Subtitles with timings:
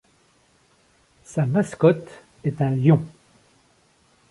[1.23, 3.05] Sa mascotte est un lion.